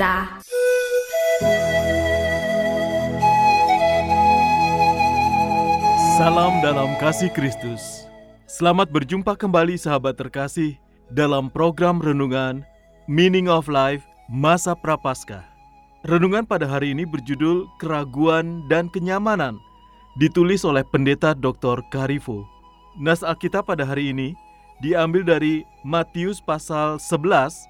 Kita 0.00 0.40
Salam 6.16 6.64
dalam 6.64 6.96
kasih 6.96 7.28
Kristus. 7.28 8.08
Selamat 8.48 8.88
berjumpa 8.88 9.36
kembali 9.36 9.76
sahabat 9.76 10.16
terkasih 10.16 10.80
dalam 11.12 11.52
program 11.52 12.00
renungan 12.00 12.64
Meaning 13.12 13.52
of 13.52 13.68
Life 13.68 14.00
Masa 14.32 14.72
Prapaskah. 14.72 15.44
Renungan 16.08 16.48
pada 16.48 16.64
hari 16.64 16.96
ini 16.96 17.04
berjudul 17.04 17.68
Keraguan 17.76 18.64
dan 18.72 18.88
Kenyamanan, 18.88 19.60
ditulis 20.16 20.64
oleh 20.64 20.80
Pendeta 20.80 21.36
Dr. 21.36 21.84
Karifo. 21.92 22.48
Nas 22.96 23.20
Alkitab 23.20 23.68
pada 23.68 23.84
hari 23.84 24.16
ini 24.16 24.32
diambil 24.80 25.28
dari 25.28 25.60
Matius 25.84 26.40
pasal 26.40 26.96
11 26.96 27.68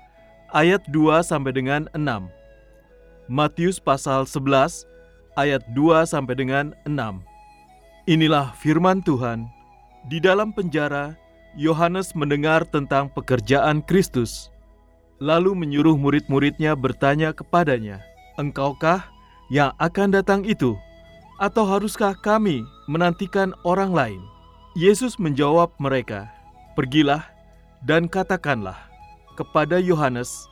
ayat 0.51 0.83
2 0.91 1.23
sampai 1.23 1.55
dengan 1.55 1.87
6. 1.95 2.27
Matius 3.31 3.79
pasal 3.79 4.27
11 4.27 4.87
ayat 5.39 5.63
2 5.75 6.03
sampai 6.03 6.35
dengan 6.35 6.75
6. 6.87 7.23
Inilah 8.11 8.51
firman 8.59 8.99
Tuhan. 9.07 9.47
Di 10.11 10.19
dalam 10.19 10.51
penjara, 10.51 11.15
Yohanes 11.55 12.17
mendengar 12.19 12.67
tentang 12.67 13.07
pekerjaan 13.11 13.87
Kristus, 13.87 14.51
lalu 15.23 15.55
menyuruh 15.55 15.95
murid-muridnya 15.95 16.75
bertanya 16.75 17.31
kepadanya, 17.31 18.03
"Engkaukah 18.35 19.07
yang 19.53 19.71
akan 19.79 20.11
datang 20.11 20.43
itu, 20.43 20.75
atau 21.39 21.63
haruskah 21.69 22.17
kami 22.19 22.67
menantikan 22.91 23.55
orang 23.63 23.95
lain?" 23.95 24.23
Yesus 24.75 25.19
menjawab 25.21 25.71
mereka, 25.79 26.27
"Pergilah 26.75 27.23
dan 27.87 28.11
katakanlah 28.11 28.90
kepada 29.39 29.79
Yohanes 29.79 30.51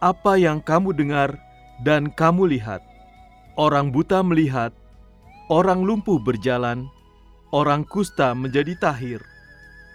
apa 0.00 0.36
yang 0.36 0.60
kamu 0.60 0.92
dengar 0.92 1.36
dan 1.84 2.12
kamu 2.12 2.56
lihat. 2.56 2.84
Orang 3.56 3.88
buta 3.88 4.20
melihat, 4.20 4.72
orang 5.48 5.80
lumpuh 5.80 6.20
berjalan, 6.20 6.84
orang 7.56 7.88
kusta 7.88 8.36
menjadi 8.36 8.76
tahir, 8.76 9.20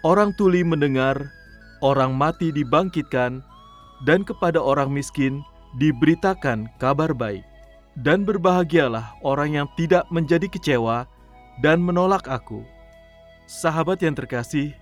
orang 0.02 0.34
tuli 0.34 0.66
mendengar, 0.66 1.30
orang 1.78 2.14
mati 2.18 2.50
dibangkitkan, 2.50 3.38
dan 4.02 4.26
kepada 4.26 4.58
orang 4.58 4.90
miskin 4.90 5.46
diberitakan 5.78 6.66
kabar 6.82 7.14
baik. 7.14 7.46
Dan 7.92 8.24
berbahagialah 8.24 9.20
orang 9.20 9.52
yang 9.52 9.68
tidak 9.76 10.08
menjadi 10.08 10.48
kecewa 10.48 11.04
dan 11.60 11.78
menolak 11.84 12.24
aku. 12.24 12.64
Sahabat 13.44 14.00
yang 14.00 14.16
terkasih, 14.16 14.72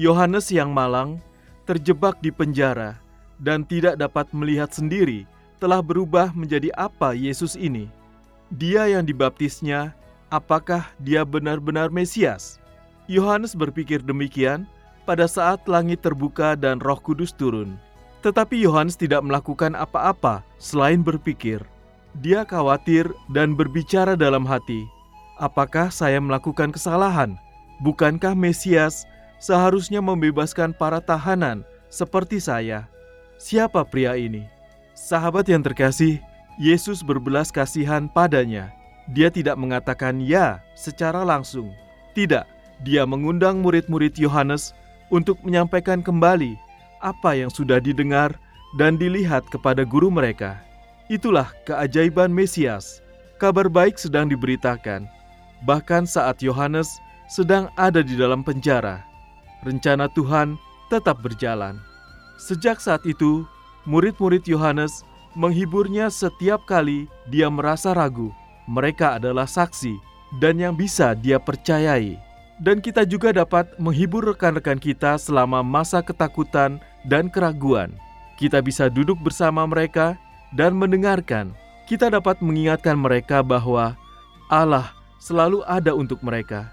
Yohanes 0.00 0.48
yang 0.48 0.72
malang 0.72 1.20
terjebak 1.64 2.20
di 2.20 2.28
penjara 2.28 3.00
dan 3.40 3.64
tidak 3.66 3.98
dapat 3.98 4.28
melihat 4.30 4.70
sendiri 4.70 5.26
telah 5.58 5.80
berubah 5.80 6.30
menjadi 6.36 6.70
apa 6.76 7.16
Yesus 7.16 7.56
ini. 7.56 7.88
Dia 8.52 8.86
yang 8.86 9.08
dibaptisnya 9.08 9.96
apakah 10.28 10.84
dia 11.00 11.24
benar-benar 11.24 11.88
Mesias? 11.88 12.60
Yohanes 13.08 13.56
berpikir 13.56 14.00
demikian 14.00 14.68
pada 15.04 15.28
saat 15.28 15.60
langit 15.68 16.00
terbuka 16.00 16.56
dan 16.56 16.80
Roh 16.80 17.00
Kudus 17.00 17.32
turun. 17.32 17.76
Tetapi 18.24 18.56
Yohanes 18.64 18.96
tidak 18.96 19.20
melakukan 19.20 19.76
apa-apa 19.76 20.40
selain 20.56 21.04
berpikir. 21.04 21.60
Dia 22.24 22.46
khawatir 22.46 23.10
dan 23.28 23.52
berbicara 23.52 24.16
dalam 24.16 24.48
hati, 24.48 24.88
"Apakah 25.36 25.92
saya 25.92 26.16
melakukan 26.22 26.72
kesalahan? 26.72 27.36
Bukankah 27.84 28.32
Mesias 28.32 29.04
seharusnya 29.44 30.00
membebaskan 30.00 30.72
para 30.72 31.04
tahanan 31.04 31.68
seperti 31.92 32.40
saya? 32.40 32.88
Siapa 33.36 33.84
pria 33.84 34.16
ini?" 34.16 34.48
Sahabat 34.96 35.44
yang 35.52 35.60
terkasih, 35.60 36.16
Yesus 36.56 37.04
berbelas 37.04 37.52
kasihan 37.52 38.08
padanya. 38.08 38.72
Dia 39.12 39.28
tidak 39.28 39.60
mengatakan 39.60 40.24
"ya" 40.24 40.64
secara 40.72 41.20
langsung. 41.20 41.68
Tidak, 42.16 42.48
dia 42.80 43.02
mengundang 43.04 43.60
murid-murid 43.60 44.16
Yohanes 44.16 44.72
untuk 45.12 45.36
menyampaikan 45.44 46.00
kembali 46.00 46.56
apa 47.04 47.36
yang 47.36 47.52
sudah 47.52 47.82
didengar 47.82 48.32
dan 48.80 48.96
dilihat 48.96 49.44
kepada 49.52 49.84
guru 49.84 50.08
mereka. 50.08 50.56
Itulah 51.12 51.52
keajaiban 51.68 52.32
Mesias. 52.32 53.04
Kabar 53.36 53.68
baik 53.68 54.00
sedang 54.00 54.30
diberitakan, 54.30 55.04
bahkan 55.68 56.08
saat 56.08 56.40
Yohanes 56.40 56.88
sedang 57.28 57.68
ada 57.76 58.00
di 58.00 58.16
dalam 58.16 58.40
penjara. 58.40 59.04
Rencana 59.64 60.12
Tuhan 60.12 60.60
tetap 60.92 61.24
berjalan. 61.24 61.80
Sejak 62.36 62.78
saat 62.78 63.02
itu, 63.08 63.48
murid-murid 63.88 64.44
Yohanes 64.44 65.02
menghiburnya 65.34 66.12
setiap 66.12 66.68
kali 66.68 67.08
dia 67.32 67.48
merasa 67.48 67.96
ragu 67.96 68.30
mereka 68.64 69.20
adalah 69.20 69.44
saksi 69.44 70.00
dan 70.40 70.56
yang 70.56 70.74
bisa 70.74 71.12
dia 71.12 71.36
percayai. 71.36 72.16
Dan 72.62 72.78
kita 72.78 73.02
juga 73.02 73.34
dapat 73.34 73.66
menghibur 73.82 74.22
rekan-rekan 74.30 74.78
kita 74.78 75.18
selama 75.18 75.60
masa 75.60 76.00
ketakutan 76.00 76.78
dan 77.10 77.26
keraguan. 77.26 77.90
Kita 78.38 78.62
bisa 78.62 78.86
duduk 78.86 79.18
bersama 79.20 79.66
mereka 79.66 80.14
dan 80.54 80.78
mendengarkan. 80.78 81.50
Kita 81.90 82.08
dapat 82.08 82.38
mengingatkan 82.38 82.94
mereka 82.94 83.42
bahwa 83.42 83.98
Allah 84.48 84.94
selalu 85.18 85.66
ada 85.66 85.92
untuk 85.92 86.22
mereka. 86.22 86.70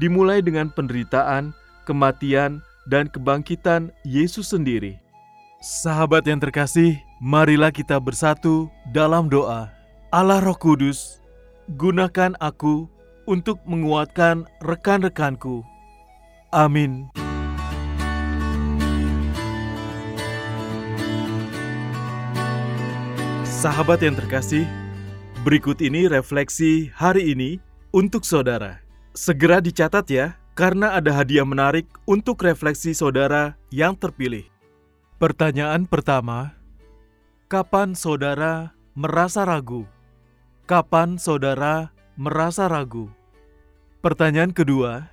Dimulai 0.00 0.40
dengan 0.40 0.72
penderitaan, 0.72 1.52
kematian, 1.90 2.62
dan 2.86 3.10
kebangkitan 3.10 3.90
Yesus 4.06 4.54
sendiri. 4.54 5.02
Sahabat 5.58 6.24
yang 6.30 6.38
terkasih, 6.38 7.02
marilah 7.18 7.74
kita 7.74 7.98
bersatu 7.98 8.70
dalam 8.94 9.26
doa. 9.26 9.68
Allah 10.14 10.38
Roh 10.38 10.54
Kudus, 10.54 11.18
gunakan 11.74 12.38
aku 12.38 12.86
untuk 13.26 13.58
menguatkan 13.66 14.46
rekan-rekanku. 14.62 15.66
Amin. 16.54 17.10
Sahabat 23.44 24.00
yang 24.00 24.16
terkasih, 24.16 24.64
berikut 25.44 25.84
ini 25.84 26.08
refleksi 26.08 26.88
hari 26.96 27.36
ini 27.36 27.60
untuk 27.92 28.24
saudara. 28.24 28.80
Segera 29.12 29.60
dicatat 29.60 30.08
ya, 30.08 30.39
karena 30.54 30.98
ada 30.98 31.14
hadiah 31.14 31.46
menarik 31.46 31.86
untuk 32.04 32.42
refleksi 32.42 32.92
saudara 32.92 33.56
yang 33.70 33.94
terpilih. 33.94 34.46
Pertanyaan 35.20 35.84
pertama, 35.84 36.56
kapan 37.46 37.92
saudara 37.92 38.72
merasa 38.96 39.44
ragu? 39.44 39.84
Kapan 40.64 41.20
saudara 41.20 41.92
merasa 42.16 42.70
ragu? 42.70 43.10
Pertanyaan 44.00 44.54
kedua, 44.54 45.12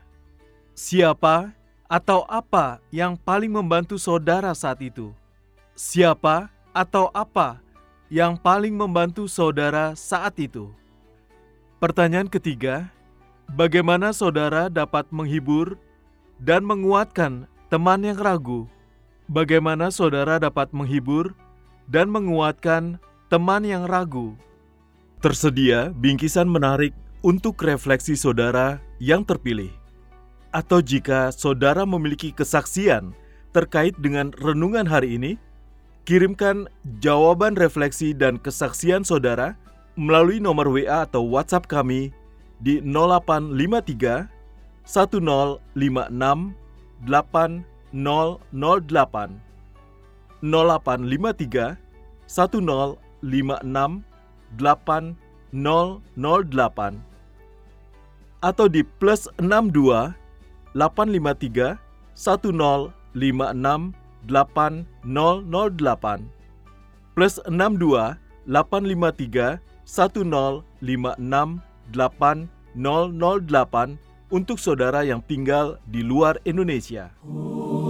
siapa 0.71 1.51
atau 1.91 2.23
apa 2.27 2.79
yang 2.91 3.19
paling 3.19 3.51
membantu 3.51 3.99
saudara 3.99 4.55
saat 4.55 4.79
itu? 4.79 5.11
Siapa 5.75 6.47
atau 6.71 7.11
apa 7.11 7.59
yang 8.07 8.39
paling 8.39 8.75
membantu 8.75 9.27
saudara 9.27 9.91
saat 9.95 10.39
itu? 10.39 10.71
Pertanyaan 11.83 12.31
ketiga, 12.31 12.89
bagaimana 13.53 14.11
saudara 14.11 14.67
dapat 14.67 15.07
menghibur 15.13 15.79
dan 16.41 16.67
menguatkan 16.67 17.47
teman 17.71 18.03
yang 18.03 18.19
ragu? 18.19 18.67
Bagaimana 19.27 19.91
saudara 19.91 20.39
dapat 20.39 20.71
menghibur 20.71 21.35
dan 21.87 22.11
menguatkan 22.11 22.99
teman 23.31 23.63
yang 23.63 23.87
ragu? 23.87 24.35
Tersedia 25.19 25.91
bingkisan 25.95 26.47
menarik 26.47 26.95
untuk 27.25 27.59
refleksi 27.63 28.15
saudara 28.15 28.79
yang 29.01 29.25
terpilih, 29.25 29.73
atau 30.53 30.79
jika 30.79 31.33
saudara 31.33 31.83
memiliki 31.83 32.31
kesaksian 32.31 33.11
terkait 33.51 33.97
dengan 33.97 34.31
renungan 34.37 34.85
hari 34.85 35.17
ini, 35.17 35.35
kirimkan 36.05 36.69
jawaban 37.01 37.57
refleksi 37.57 38.13
dan 38.13 38.39
kesaksian 38.39 39.03
saudara 39.03 39.57
melalui 39.97 40.37
nomor 40.37 40.69
WA 40.69 41.03
atau 41.03 41.25
WhatsApp 41.25 41.65
kami 41.65 42.13
di 42.61 42.81
0853 42.81 44.27
1056 44.85 46.53
8008 47.05 47.61
0853 50.41 51.77
1056 52.27 54.05
8008 55.53 56.97
atau 58.37 58.69
di 58.69 58.85
plus 59.01 59.25
62 59.41 60.13
853 60.77 61.77
1056 62.13 63.93
8008 65.05 66.21
plus 67.17 67.39
62 67.49 68.17
853 68.45 69.59
1056 69.85 71.66
8008 71.95 72.79
untuk 74.27 74.59
saudara 74.59 75.07
yang 75.07 75.23
tinggal 75.23 75.79
di 75.87 76.03
luar 76.03 76.39
Indonesia. 76.43 77.15
Oh. 77.23 77.86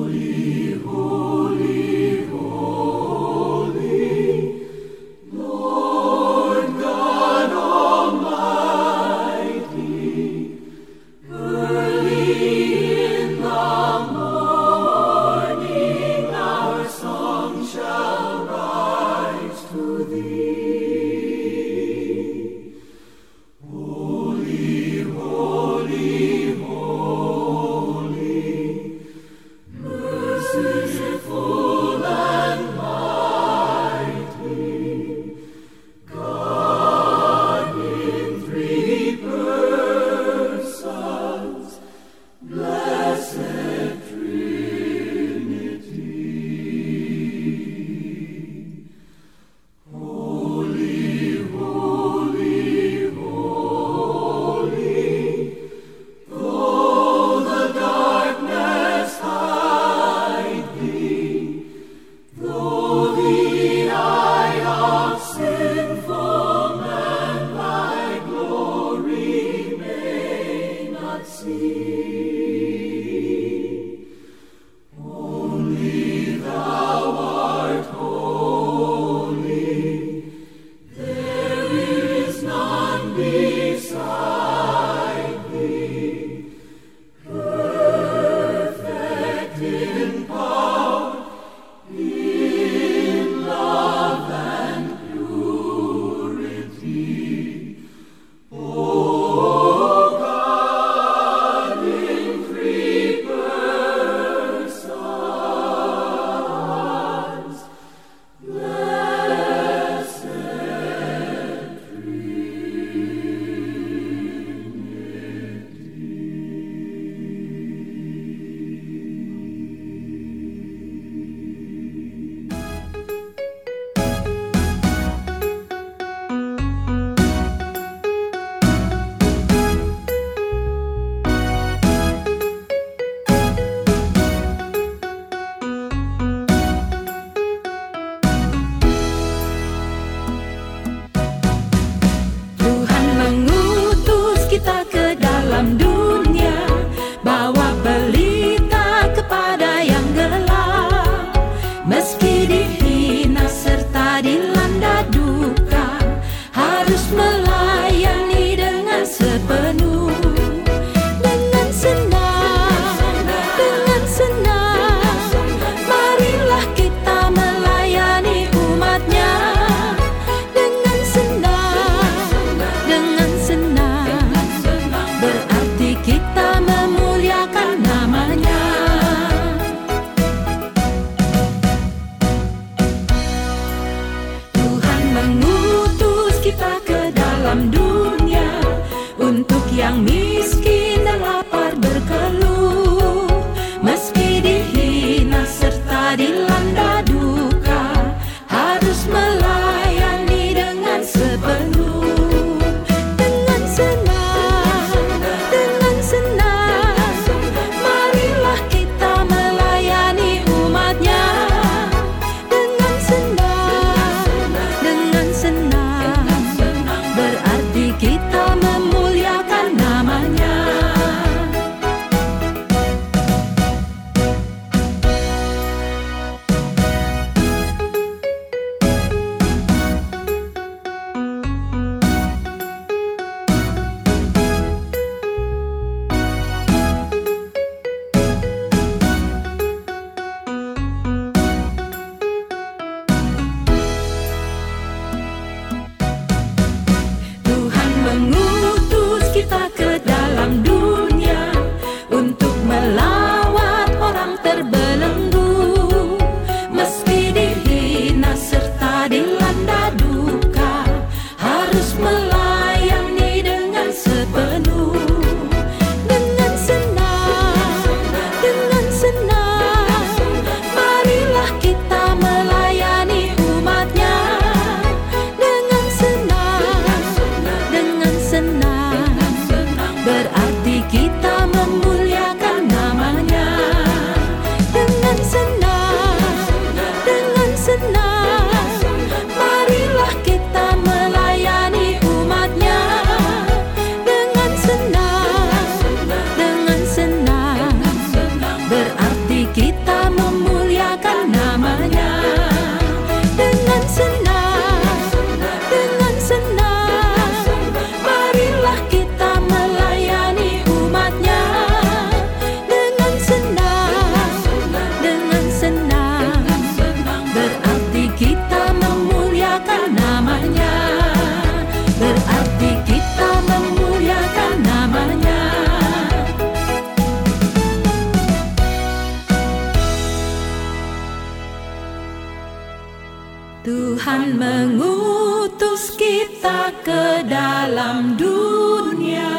Tuhan 334.18 334.34
mengutus 334.42 335.94
kita 335.94 336.74
ke 336.82 337.22
dalam 337.30 338.18
dunia. 338.18 339.30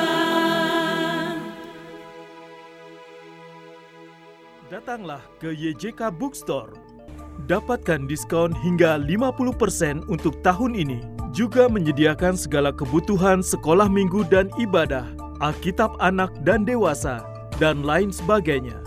Datanglah 4.70 5.18
ke 5.42 5.50
YJK 5.50 6.14
Bookstore. 6.14 6.78
Dapatkan 7.50 8.06
diskon 8.06 8.54
hingga 8.54 9.02
50% 9.02 10.06
untuk 10.06 10.38
tahun 10.46 10.78
ini. 10.78 11.02
Juga 11.34 11.66
menyediakan 11.66 12.38
segala 12.38 12.70
kebutuhan 12.70 13.42
sekolah 13.42 13.90
minggu 13.90 14.30
dan 14.30 14.46
ibadah, 14.62 15.10
Alkitab 15.42 15.98
anak 15.98 16.30
dan 16.46 16.62
dewasa, 16.62 17.26
dan 17.58 17.82
lain 17.82 18.14
sebagainya. 18.14 18.78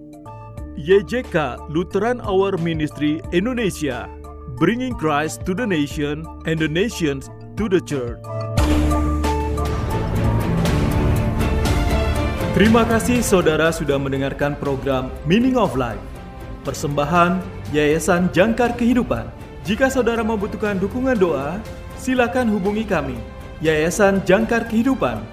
YJK 0.80 1.36
Lutheran 1.68 2.22
Hour 2.24 2.56
Ministry 2.56 3.20
Indonesia. 3.36 4.08
Bringing 4.56 4.96
Christ 4.96 5.44
to 5.44 5.52
the 5.52 5.68
nation 5.68 6.24
and 6.48 6.56
the 6.56 6.68
nations 6.72 7.28
to 7.60 7.68
the 7.68 7.84
church. 7.84 8.20
Terima 12.56 12.84
kasih 12.84 13.24
saudara 13.24 13.72
sudah 13.72 13.96
mendengarkan 14.00 14.56
program 14.60 15.12
Meaning 15.28 15.56
of 15.56 15.76
Life. 15.80 16.19
Persembahan 16.68 17.40
Yayasan 17.72 18.28
Jangkar 18.36 18.76
Kehidupan. 18.76 19.32
Jika 19.64 19.88
saudara 19.88 20.20
membutuhkan 20.26 20.76
dukungan 20.76 21.16
doa, 21.16 21.56
silakan 21.96 22.52
hubungi 22.52 22.84
kami, 22.84 23.16
Yayasan 23.64 24.20
Jangkar 24.28 24.68
Kehidupan, 24.68 25.24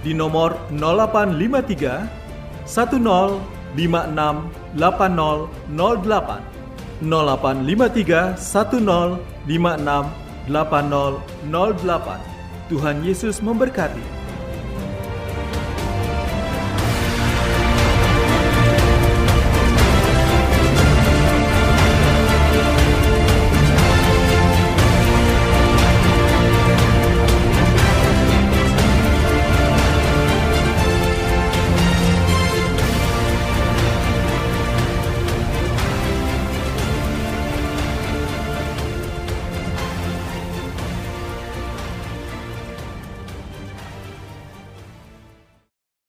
di 0.00 0.16
nomor 0.16 0.56
0853 0.72 2.08
1056 2.64 3.76
8008 3.76 6.40
0853 7.04 8.32
1056 8.38 10.48
8008 10.48 12.32
Tuhan 12.72 13.04
Yesus 13.04 13.44
memberkati. 13.44 14.21